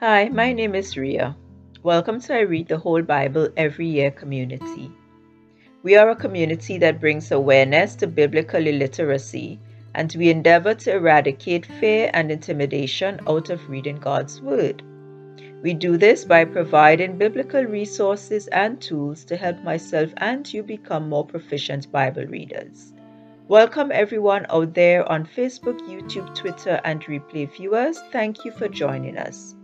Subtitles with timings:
[0.00, 1.36] Hi, my name is Ria.
[1.82, 4.90] Welcome to I Read the Whole Bible Every Year community.
[5.82, 9.60] We are a community that brings awareness to biblical illiteracy
[9.94, 14.82] and we endeavor to eradicate fear and intimidation out of reading God's Word.
[15.62, 21.10] We do this by providing biblical resources and tools to help myself and you become
[21.10, 22.94] more proficient Bible readers.
[23.48, 27.98] Welcome everyone out there on Facebook, YouTube, Twitter, and replay viewers.
[28.12, 29.56] Thank you for joining us.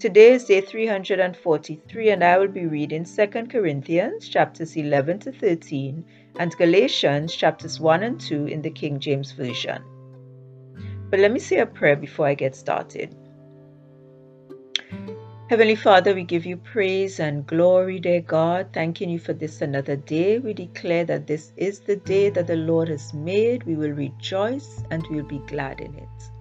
[0.00, 6.04] Today is day 343 and I will be reading 2 Corinthians chapters 11 to 13
[6.38, 9.82] and Galatians chapters 1 and 2 in the King James Version.
[11.10, 13.16] But let me say a prayer before I get started.
[15.50, 19.96] Heavenly Father, we give you praise and glory, dear God, thanking you for this another
[19.96, 20.38] day.
[20.38, 23.64] We declare that this is the day that the Lord has made.
[23.64, 26.37] We will rejoice and we will be glad in it.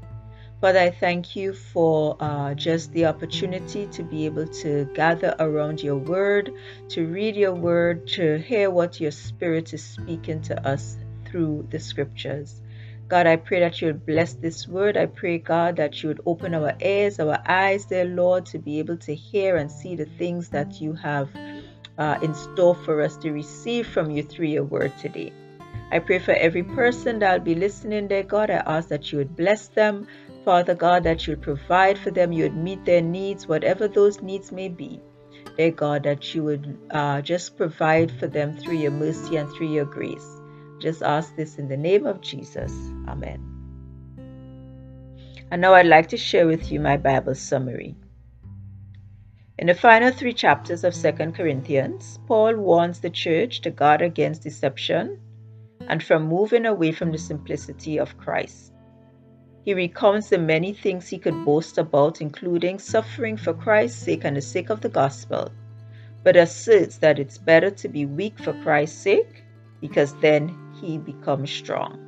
[0.59, 5.83] Father, I thank you for uh, just the opportunity to be able to gather around
[5.83, 6.51] your word,
[6.89, 11.79] to read your word, to hear what your spirit is speaking to us through the
[11.79, 12.59] scriptures.
[13.07, 14.97] God, I pray that you would bless this word.
[14.97, 18.79] I pray, God, that you would open our ears, our eyes, dear Lord, to be
[18.79, 21.29] able to hear and see the things that you have
[21.99, 25.31] uh, in store for us to receive from you through your word today.
[25.89, 28.49] I pray for every person that will be listening, dear God.
[28.49, 30.05] I ask that you would bless them,
[30.47, 34.21] Father God, that you would provide for them, you would meet their needs, whatever those
[34.21, 35.01] needs may be.
[35.57, 39.73] Dear God, that you would uh, just provide for them through your mercy and through
[39.73, 40.25] your grace.
[40.79, 42.71] Just ask this in the name of Jesus.
[43.09, 43.43] Amen.
[45.51, 47.97] And now I'd like to share with you my Bible summary.
[49.57, 54.43] In the final three chapters of 2 Corinthians, Paul warns the church to guard against
[54.43, 55.19] deception
[55.89, 58.71] and from moving away from the simplicity of Christ.
[59.67, 64.37] He recounts the many things he could boast about, including suffering for Christ's sake and
[64.37, 65.51] the sake of the gospel,
[66.23, 69.43] but asserts that it's better to be weak for Christ's sake
[69.81, 71.99] because then he becomes strong.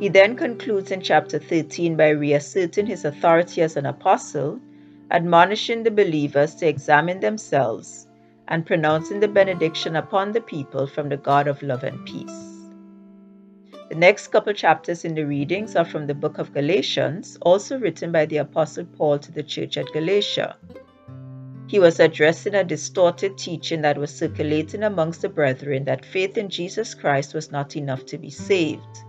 [0.00, 4.58] He then concludes in chapter 13 by reasserting his authority as an apostle,
[5.10, 8.08] admonishing the believers to examine themselves,
[8.48, 12.51] and pronouncing the benediction upon the people from the God of love and peace.
[13.92, 18.10] The next couple chapters in the readings are from the book of Galatians, also written
[18.10, 20.56] by the Apostle Paul to the church at Galatia.
[21.66, 26.48] He was addressing a distorted teaching that was circulating amongst the brethren that faith in
[26.48, 29.04] Jesus Christ was not enough to be saved,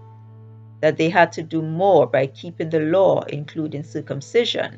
[0.81, 4.77] that they had to do more by keeping the law, including circumcision.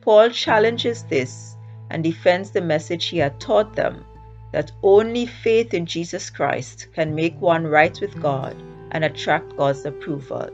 [0.00, 1.56] Paul challenges this
[1.90, 4.04] and defends the message he had taught them
[4.52, 8.54] that only faith in Jesus Christ can make one right with God
[8.92, 10.48] and attract God's approval,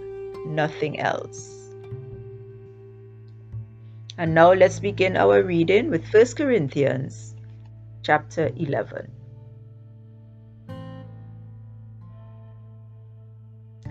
[0.46, 1.70] nothing else.
[4.18, 7.34] And now let's begin our reading with 1 Corinthians
[8.02, 9.10] chapter 11.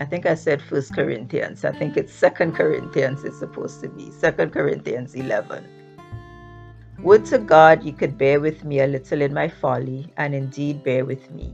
[0.00, 1.64] I think I said 1 Corinthians.
[1.64, 4.10] I think it's 2 Corinthians it's supposed to be.
[4.20, 5.64] 2 Corinthians 11.
[7.00, 10.82] Would to God you could bear with me a little in my folly, and indeed
[10.84, 11.52] bear with me.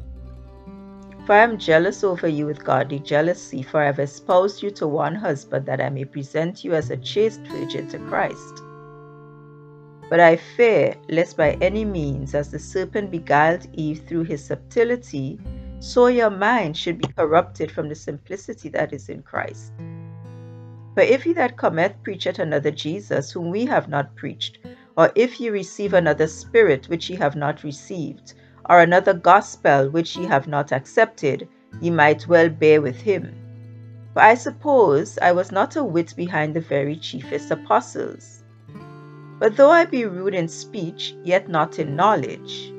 [1.31, 5.15] I am jealous over you with godly jealousy, for I have espoused you to one
[5.15, 8.63] husband, that I may present you as a chaste virgin to Christ.
[10.09, 15.39] But I fear lest by any means, as the serpent beguiled Eve through his subtlety,
[15.81, 19.73] so your mind should be corrupted from the simplicity that is in Christ.
[20.95, 24.59] For if he that cometh preacheth another Jesus, whom we have not preached,
[24.97, 28.35] or if ye receive another spirit which ye have not received,
[28.69, 31.49] or another gospel which ye have not accepted,
[31.81, 33.35] ye might well bear with him.
[34.13, 38.43] For I suppose I was not a whit behind the very chiefest apostles.
[39.39, 42.73] But though I be rude in speech, yet not in knowledge.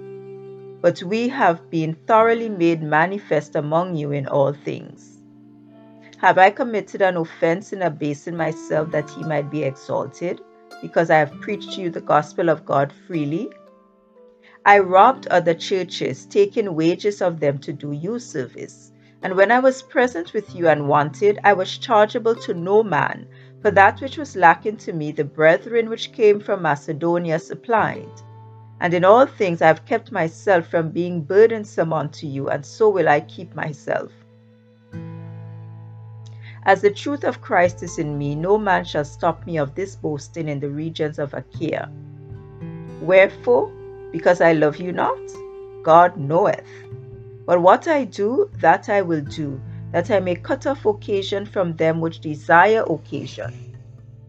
[0.82, 5.18] But we have been thoroughly made manifest among you in all things.
[6.18, 10.42] Have I committed an offense in abasing myself that he might be exalted,
[10.82, 13.50] because I have preached to you the gospel of God freely?
[14.66, 18.92] I robbed other churches, taking wages of them to do you service.
[19.22, 23.28] And when I was present with you and wanted, I was chargeable to no man,
[23.62, 28.10] for that which was lacking to me, the brethren which came from Macedonia supplied.
[28.82, 32.90] And in all things I have kept myself from being burdensome unto you, and so
[32.90, 34.12] will I keep myself.
[36.64, 39.96] As the truth of Christ is in me, no man shall stop me of this
[39.96, 41.92] boasting in the regions of Achaia.
[43.02, 43.72] Wherefore,
[44.12, 45.18] because I love you not?
[45.84, 46.66] God knoweth.
[47.46, 49.60] But what I do, that I will do,
[49.92, 53.76] that I may cut off occasion from them which desire occasion,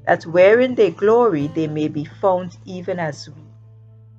[0.07, 3.43] that wherein they glory they may be found even as we.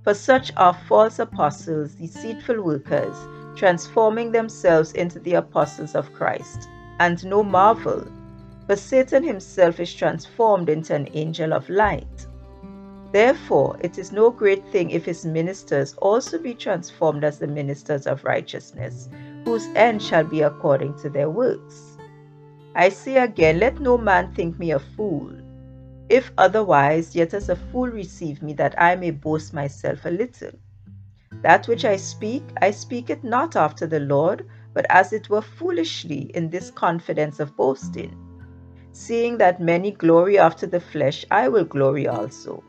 [0.03, 3.15] For such are false apostles, deceitful workers,
[3.55, 6.67] transforming themselves into the apostles of Christ.
[6.99, 8.05] And no marvel,
[8.67, 12.27] for Satan himself is transformed into an angel of light.
[13.11, 18.07] Therefore, it is no great thing if his ministers also be transformed as the ministers
[18.07, 19.09] of righteousness,
[19.43, 21.97] whose end shall be according to their works.
[22.73, 25.29] I say again, let no man think me a fool.
[26.07, 30.51] If otherwise, yet as a fool receive me, that I may boast myself a little.
[31.41, 35.41] That which I speak, I speak it not after the Lord, but as it were
[35.41, 38.15] foolishly in this confidence of boasting.
[38.93, 42.63] Seeing that many glory after the flesh, I will glory also.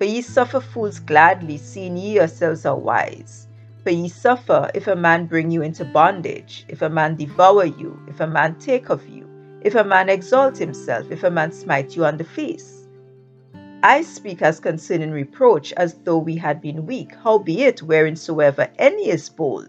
[0.00, 3.48] For ye suffer fools gladly, seeing ye yourselves are wise.
[3.84, 8.00] For ye suffer if a man bring you into bondage, if a man devour you,
[8.08, 9.28] if a man take of you,
[9.60, 12.88] if a man exalt himself, if a man smite you on the face.
[13.82, 19.28] I speak as concerning reproach, as though we had been weak, howbeit whereinsoever any is
[19.28, 19.68] bold.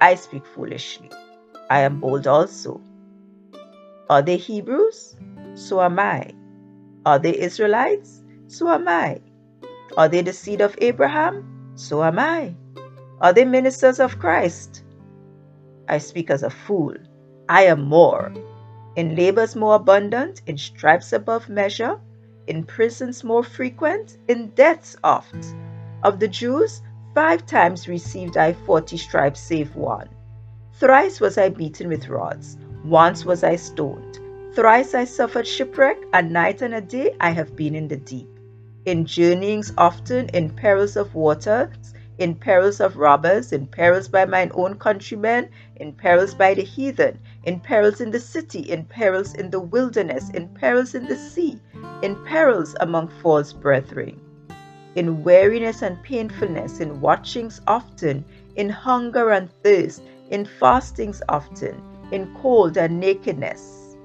[0.00, 1.12] I speak foolishly.
[1.70, 2.80] I am bold also.
[4.10, 5.14] Are they Hebrews?
[5.54, 6.32] So am I.
[7.04, 8.24] Are they Israelites?
[8.48, 9.20] So am I.
[9.96, 11.72] Are they the seed of Abraham?
[11.74, 12.54] So am I.
[13.20, 14.84] Are they ministers of Christ?
[15.88, 16.94] I speak as a fool.
[17.48, 18.32] I am more.
[18.94, 21.98] In labors more abundant, in stripes above measure,
[22.46, 25.54] in prisons more frequent, in deaths oft.
[26.04, 26.82] Of the Jews,
[27.14, 30.08] five times received I forty stripes save one.
[30.74, 34.20] Thrice was I beaten with rods, once was I stoned.
[34.54, 38.35] Thrice I suffered shipwreck, a night and a day I have been in the deep
[38.86, 44.50] in journeyings often, in perils of waters, in perils of robbers, in perils by mine
[44.54, 49.50] own countrymen, in perils by the heathen, in perils in the city, in perils in
[49.50, 51.60] the wilderness, in perils in the sea,
[52.02, 54.18] in perils among false brethren,
[54.94, 58.24] in weariness and painfulness, in watchings often,
[58.54, 60.00] in hunger and thirst,
[60.30, 63.96] in fastings often, in cold and nakedness.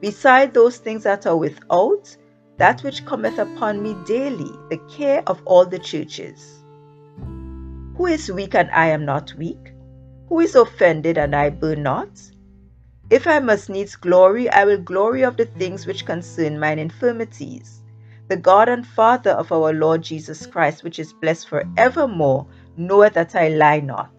[0.00, 2.16] Beside those things that are without,
[2.58, 6.64] that which cometh upon me daily, the care of all the churches.
[7.96, 9.72] Who is weak and I am not weak?
[10.28, 12.08] Who is offended and I burn not?
[13.10, 17.80] If I must needs glory, I will glory of the things which concern mine infirmities.
[18.28, 22.46] The God and Father of our Lord Jesus Christ, which is blessed for evermore,
[22.76, 24.10] knoweth that I lie not.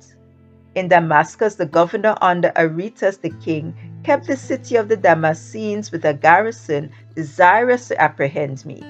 [0.75, 6.05] In Damascus, the governor under Aretas the king kept the city of the Damascenes with
[6.05, 8.81] a garrison desirous to apprehend me.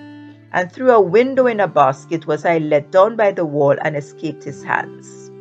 [0.54, 3.98] And through a window in a basket was I let down by the wall and
[3.98, 5.32] escaped his hands.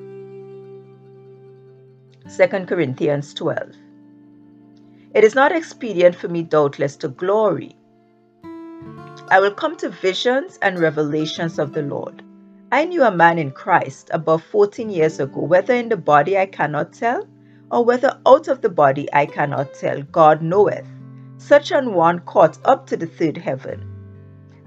[2.34, 3.72] 2 Corinthians 12.
[5.14, 7.76] It is not expedient for me, doubtless, to glory.
[9.30, 12.22] I will come to visions and revelations of the Lord.
[12.72, 16.46] I knew a man in Christ above 14 years ago, whether in the body I
[16.46, 17.26] cannot tell,
[17.70, 20.86] or whether out of the body I cannot tell, God knoweth.
[21.38, 23.86] Such an one caught up to the third heaven.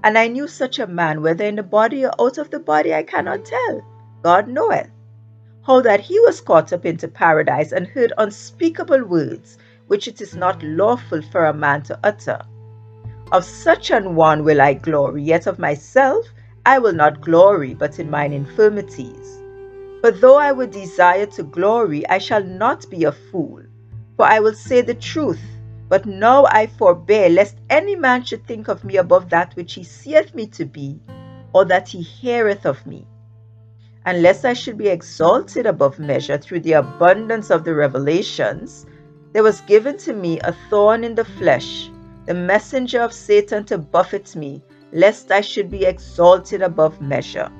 [0.02, 2.94] And I knew such a man, whether in the body or out of the body
[2.94, 3.82] I cannot tell,
[4.22, 4.88] God knoweth.
[5.66, 10.34] How that he was caught up into paradise and heard unspeakable words, which it is
[10.34, 12.40] not lawful for a man to utter.
[13.30, 16.26] Of such an one will I glory, yet of myself
[16.64, 19.42] I will not glory, but in mine infirmities.
[20.00, 23.60] But though I would desire to glory, I shall not be a fool,
[24.16, 25.40] for I will say the truth.
[25.92, 29.84] But now I forbear, lest any man should think of me above that which he
[29.84, 30.98] seeth me to be,
[31.52, 33.06] or that he heareth of me.
[34.06, 38.86] Unless I should be exalted above measure through the abundance of the revelations,
[39.34, 41.90] there was given to me a thorn in the flesh,
[42.24, 47.52] the messenger of Satan to buffet me, lest I should be exalted above measure.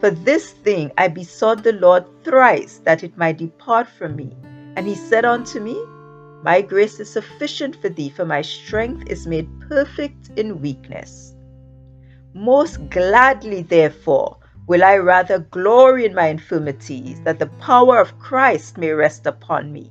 [0.00, 4.34] For this thing I besought the Lord thrice that it might depart from me.
[4.74, 5.78] And he said unto me,
[6.46, 11.34] My grace is sufficient for thee, for my strength is made perfect in weakness.
[12.34, 14.36] Most gladly, therefore,
[14.68, 19.72] will I rather glory in my infirmities, that the power of Christ may rest upon
[19.72, 19.90] me.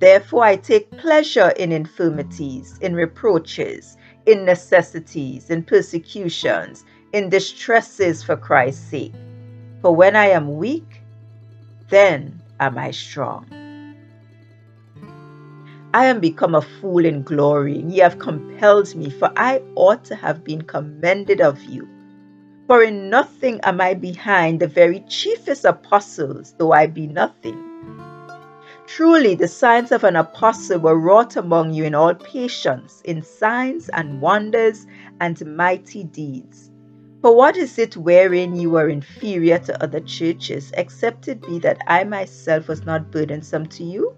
[0.00, 8.36] Therefore I take pleasure in infirmities, in reproaches, in necessities, in persecutions, in distresses for
[8.36, 9.14] Christ's sake.
[9.80, 11.02] For when I am weak,
[11.88, 13.65] then am I strong.
[15.96, 20.14] I am become a fool in glory, ye have compelled me, for I ought to
[20.14, 21.88] have been commended of you.
[22.66, 27.56] For in nothing am I behind the very chiefest apostles, though I be nothing.
[28.86, 33.88] Truly, the signs of an apostle were wrought among you in all patience, in signs
[33.88, 34.86] and wonders
[35.18, 36.70] and mighty deeds.
[37.22, 41.78] For what is it wherein you are inferior to other churches, except it be that
[41.86, 44.14] I myself was not burdensome to you?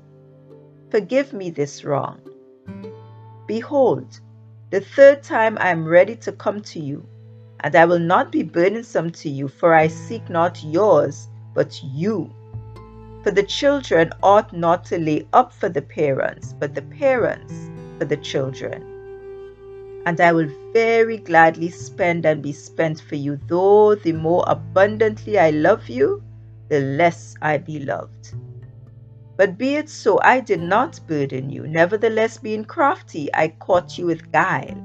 [0.90, 2.18] Forgive me this wrong.
[3.46, 4.20] Behold,
[4.70, 7.06] the third time I am ready to come to you,
[7.60, 12.30] and I will not be burdensome to you, for I seek not yours, but you.
[13.22, 17.52] For the children ought not to lay up for the parents, but the parents
[17.98, 18.82] for the children.
[20.06, 25.38] And I will very gladly spend and be spent for you, though the more abundantly
[25.38, 26.22] I love you,
[26.70, 28.34] the less I be loved.
[29.38, 31.64] But be it so, I did not burden you.
[31.68, 34.76] Nevertheless, being crafty, I caught you with guile.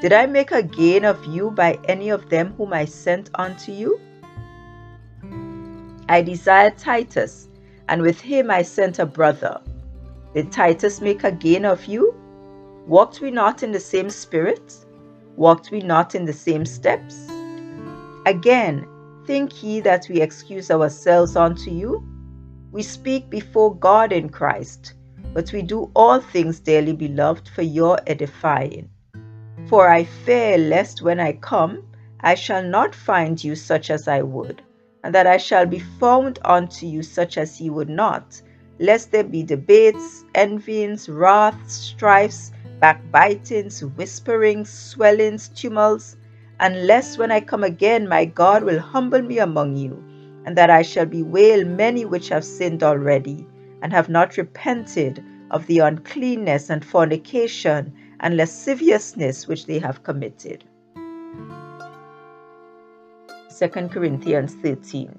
[0.00, 3.72] Did I make a gain of you by any of them whom I sent unto
[3.72, 4.00] you?
[6.08, 7.48] I desired Titus,
[7.90, 9.60] and with him I sent a brother.
[10.32, 12.14] Did Titus make a gain of you?
[12.86, 14.74] Walked we not in the same spirit?
[15.36, 17.28] Walked we not in the same steps?
[18.24, 18.88] Again,
[19.26, 22.02] think ye that we excuse ourselves unto you?
[22.74, 24.94] We speak before God in Christ,
[25.32, 28.90] but we do all things, dearly beloved, for your edifying.
[29.68, 31.84] For I fear lest when I come,
[32.18, 34.60] I shall not find you such as I would,
[35.04, 38.42] and that I shall be found unto you such as ye would not,
[38.80, 42.50] lest there be debates, envyings, wraths, strifes,
[42.82, 46.16] backbitings, whisperings, swellings, tumults,
[46.58, 50.02] unless when I come again my God will humble me among you
[50.44, 53.46] and that I shall bewail many which have sinned already,
[53.82, 60.64] and have not repented of the uncleanness and fornication and lasciviousness which they have committed.
[63.58, 65.18] 2 Corinthians 13.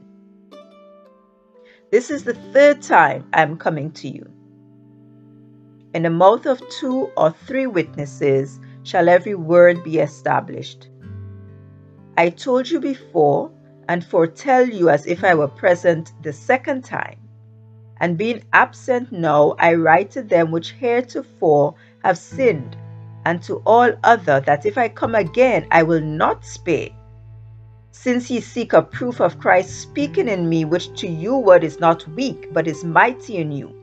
[1.92, 4.30] This is the third time I am coming to you.
[5.94, 10.90] In the mouth of two or three witnesses shall every word be established.
[12.18, 13.52] I told you before
[13.88, 17.18] and foretell you as if I were present the second time.
[18.00, 22.76] And being absent now, I write to them which heretofore have sinned,
[23.26, 26.90] and to all other that if I come again, I will not spare.
[27.92, 31.80] Since ye seek a proof of Christ speaking in me, which to you word is
[31.80, 33.74] not weak, but is mighty in you.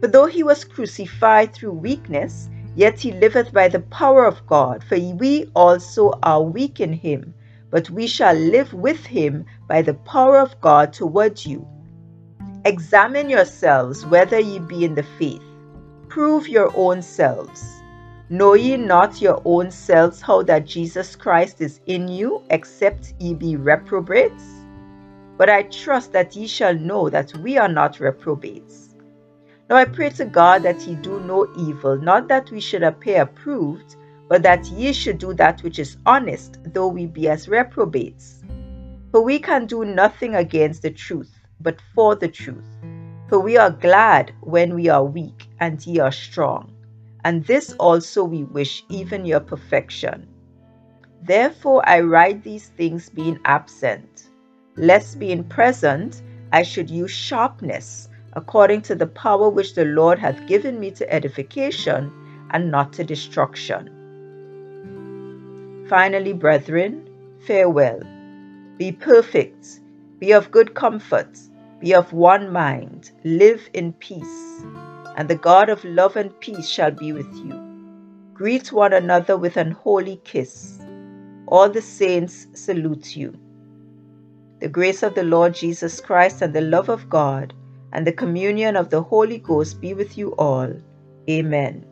[0.00, 4.84] For though he was crucified through weakness, yet he liveth by the power of God,
[4.84, 7.32] for we also are weak in him
[7.76, 11.68] but we shall live with him by the power of God toward you.
[12.64, 15.42] Examine yourselves whether ye be in the faith.
[16.08, 17.82] Prove your own selves.
[18.30, 23.34] Know ye not your own selves how that Jesus Christ is in you, except ye
[23.34, 24.44] be reprobates?
[25.36, 28.94] But I trust that ye shall know that we are not reprobates.
[29.68, 33.20] Now I pray to God that ye do no evil, not that we should appear
[33.20, 33.96] approved,
[34.28, 38.42] but that ye should do that which is honest, though we be as reprobates.
[39.12, 42.66] For we can do nothing against the truth, but for the truth.
[43.28, 46.72] For we are glad when we are weak, and ye are strong.
[47.24, 50.28] And this also we wish, even your perfection.
[51.22, 54.28] Therefore I write these things being absent,
[54.76, 60.46] lest being present I should use sharpness, according to the power which the Lord hath
[60.46, 62.12] given me to edification,
[62.50, 63.90] and not to destruction.
[65.88, 67.08] Finally, brethren,
[67.46, 68.00] farewell.
[68.76, 69.80] Be perfect,
[70.18, 71.38] be of good comfort,
[71.80, 74.64] be of one mind, live in peace,
[75.16, 77.62] and the God of love and peace shall be with you.
[78.34, 80.80] Greet one another with an holy kiss.
[81.46, 83.32] All the saints salute you.
[84.60, 87.54] The grace of the Lord Jesus Christ and the love of God
[87.92, 90.72] and the communion of the Holy Ghost be with you all.
[91.30, 91.86] Amen.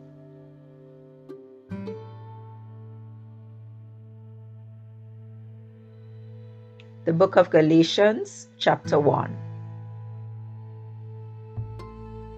[7.05, 9.37] The book of Galatians, chapter 1.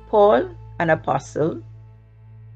[0.09, 1.61] Paul, an apostle,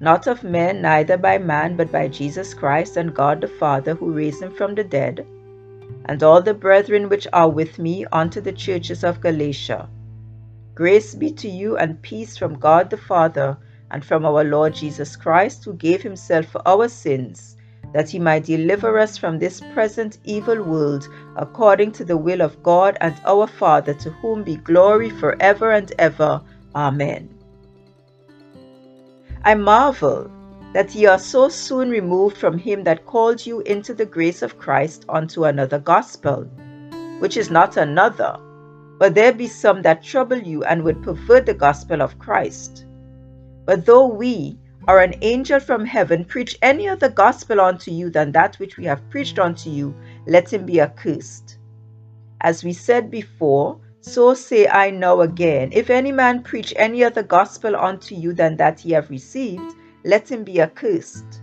[0.01, 4.11] not of men, neither by man, but by Jesus Christ and God the Father, who
[4.11, 5.25] raised him from the dead,
[6.03, 9.87] and all the brethren which are with me unto the churches of Galatia.
[10.75, 13.57] Grace be to you and peace from God the Father
[13.89, 17.55] and from our Lord Jesus Christ, who gave himself for our sins
[17.93, 22.61] that he might deliver us from this present evil world, according to the will of
[22.63, 26.41] God and our Father, to whom be glory forever and ever.
[26.75, 27.29] Amen.
[29.43, 30.29] I marvel
[30.73, 34.57] that ye are so soon removed from him that called you into the grace of
[34.57, 36.43] Christ unto another gospel,
[37.19, 38.37] which is not another,
[39.01, 42.85] But there be some that trouble you and would pervert the gospel of Christ.
[43.65, 48.31] But though we, or an angel from heaven, preach any other gospel unto you than
[48.31, 49.95] that which we have preached unto you,
[50.27, 51.57] let him be accursed.
[52.41, 57.21] As we said before, so say I now again, if any man preach any other
[57.21, 61.41] gospel unto you than that ye have received, let him be accursed.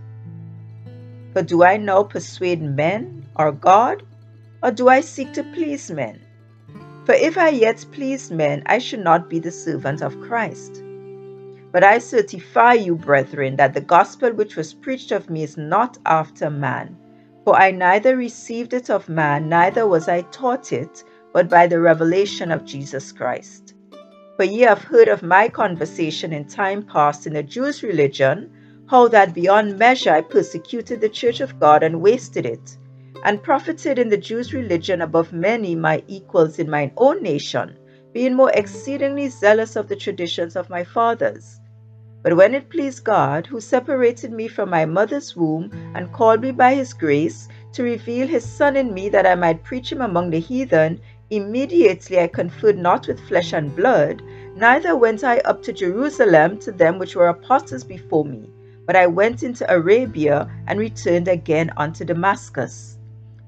[1.33, 4.03] But do I now persuade men or God,
[4.61, 6.19] or do I seek to please men?
[7.05, 10.83] For if I yet pleased men, I should not be the servant of Christ.
[11.71, 15.97] But I certify you, brethren, that the gospel which was preached of me is not
[16.05, 16.97] after man.
[17.45, 21.79] For I neither received it of man, neither was I taught it, but by the
[21.79, 23.75] revelation of Jesus Christ.
[24.35, 28.49] For ye have heard of my conversation in time past in the Jews' religion,
[28.87, 32.77] how that beyond measure I persecuted the church of God and wasted it
[33.23, 37.77] and profited in the Jews' religion above many my equals in mine own nation,
[38.13, 41.58] being more exceedingly zealous of the traditions of my fathers.
[42.21, 46.51] But when it pleased God, who separated me from my mother's womb and called me
[46.51, 50.29] by his grace to reveal his Son in me that I might preach him among
[50.29, 50.99] the heathen,
[51.29, 54.21] immediately I conferred not with flesh and blood,
[54.55, 58.49] neither went I up to Jerusalem to them which were apostles before me,
[58.85, 62.97] but I went into Arabia and returned again unto Damascus.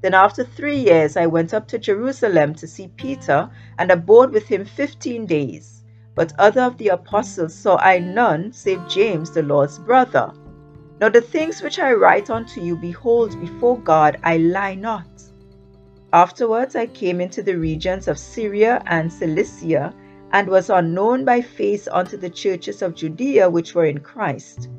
[0.01, 4.47] Then after three years I went up to Jerusalem to see Peter, and abode with
[4.47, 5.80] him fifteen days.
[6.13, 10.33] But other of the apostles saw I none save James the Lord's brother.
[10.99, 15.07] Now the things which I write unto you, behold, before God I lie not.
[16.13, 19.93] Afterwards I came into the regions of Syria and Cilicia,
[20.33, 24.69] and was unknown by face unto the churches of Judea which were in Christ.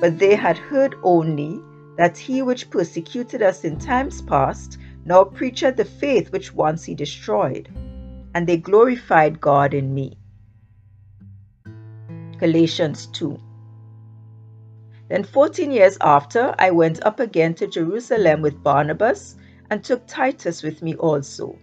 [0.00, 1.60] But they had heard only
[1.96, 6.94] that he which persecuted us in times past now preacheth the faith which once he
[6.94, 7.68] destroyed,
[8.34, 10.18] and they glorified God in me.
[12.38, 13.40] Galatians 2
[15.08, 19.36] Then fourteen years after, I went up again to Jerusalem with Barnabas,
[19.70, 21.58] and took Titus with me also.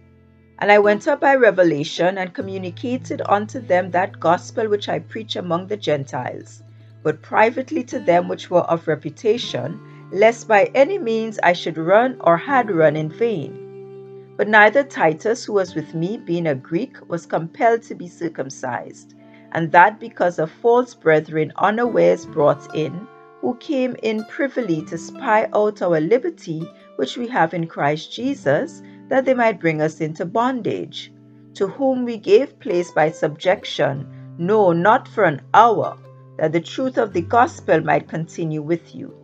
[0.58, 5.36] And I went up by revelation, and communicated unto them that gospel which I preach
[5.36, 6.64] among the Gentiles,
[7.04, 9.78] but privately to them which were of reputation,
[10.10, 14.34] lest by any means I should run or had run in vain.
[14.36, 19.14] But neither Titus, who was with me, being a Greek, was compelled to be circumcised,
[19.54, 23.06] and that because of false brethren unawares brought in,
[23.40, 28.82] who came in privily to spy out our liberty which we have in Christ Jesus,
[29.08, 31.12] that they might bring us into bondage,
[31.54, 34.06] to whom we gave place by subjection,
[34.38, 35.96] no, not for an hour,
[36.38, 39.14] that the truth of the gospel might continue with you.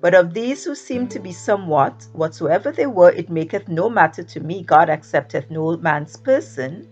[0.00, 4.24] But of these who seem to be somewhat, whatsoever they were, it maketh no matter
[4.24, 6.88] to me, God accepteth no man's person.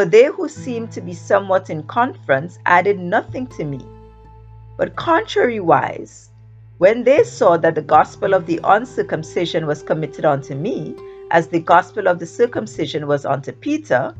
[0.00, 3.84] For they who seemed to be somewhat in conference added nothing to me.
[4.78, 6.30] But contrariwise,
[6.78, 10.96] when they saw that the gospel of the uncircumcision was committed unto me,
[11.30, 14.14] as the gospel of the circumcision was unto Peter,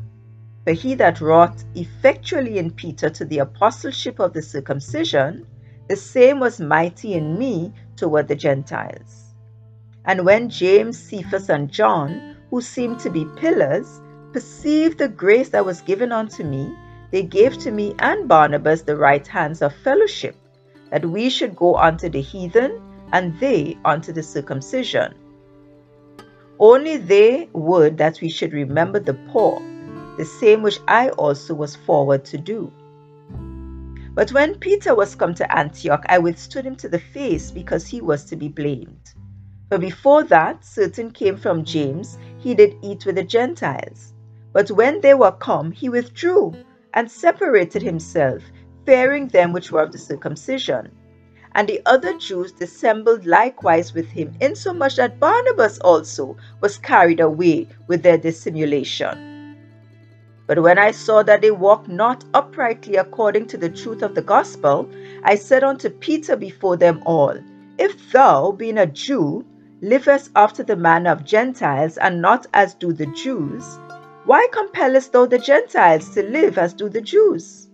[0.65, 5.47] for he that wrought effectually in Peter to the apostleship of the circumcision,
[5.87, 9.33] the same was mighty in me toward the Gentiles.
[10.05, 13.99] And when James, Cephas, and John, who seemed to be pillars,
[14.33, 16.73] perceived the grace that was given unto me,
[17.11, 20.35] they gave to me and Barnabas the right hands of fellowship,
[20.89, 25.13] that we should go unto the heathen, and they unto the circumcision.
[26.59, 29.61] Only they would that we should remember the poor,
[30.17, 32.71] the same which I also was forward to do.
[34.13, 38.01] But when Peter was come to Antioch, I withstood him to the face because he
[38.01, 39.13] was to be blamed.
[39.69, 44.13] For before that, certain came from James, he did eat with the Gentiles.
[44.53, 46.53] But when they were come, he withdrew
[46.93, 48.41] and separated himself,
[48.85, 50.91] fearing them which were of the circumcision.
[51.53, 57.67] And the other Jews dissembled likewise with him, insomuch that Barnabas also was carried away
[57.87, 59.31] with their dissimulation.
[60.47, 64.21] But when I saw that they walked not uprightly according to the truth of the
[64.21, 64.89] gospel,
[65.23, 67.37] I said unto Peter before them all,
[67.77, 69.45] If thou, being a Jew,
[69.81, 73.63] livest after the manner of Gentiles, and not as do the Jews,
[74.25, 77.69] why compellest thou the Gentiles to live as do the Jews?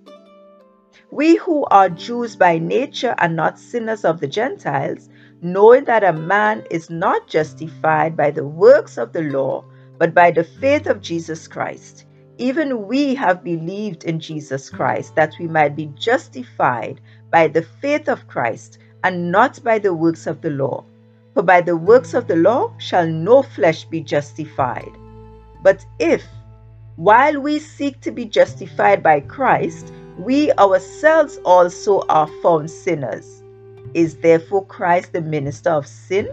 [1.12, 5.10] We who are Jews by nature are not sinners of the Gentiles,
[5.41, 9.65] knowing that a man is not justified by the works of the law,
[9.97, 12.05] but by the faith of Jesus Christ.
[12.38, 18.07] Even we have believed in Jesus Christ that we might be justified by the faith
[18.07, 20.86] of Christ and not by the works of the law.
[21.33, 24.91] For by the works of the law shall no flesh be justified.
[25.62, 26.23] But if
[26.97, 33.43] While we seek to be justified by Christ, we ourselves also are found sinners.
[33.93, 36.27] Is therefore Christ the minister of sin?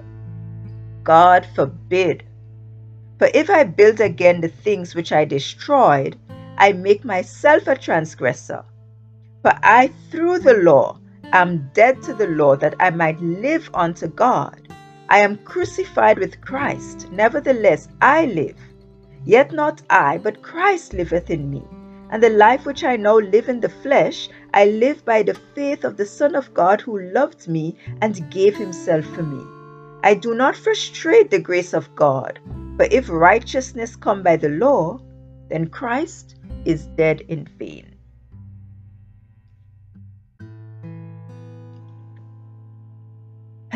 [1.02, 2.22] God forbid.
[3.18, 6.16] For if I build again the things which I destroyed,
[6.56, 8.64] I make myself a transgressor.
[9.42, 10.98] For I, through the law,
[11.34, 14.66] am dead to the law that I might live unto God.
[15.10, 17.12] I am crucified with Christ.
[17.12, 18.56] Nevertheless, I live.
[19.24, 21.62] Yet not I, but Christ liveth in me.
[22.10, 25.84] And the life which I now live in the flesh, I live by the faith
[25.84, 29.44] of the Son of God who loved me and gave himself for me.
[30.02, 32.38] I do not frustrate the grace of God,
[32.76, 35.00] but if righteousness come by the law,
[35.48, 37.93] then Christ is dead in vain.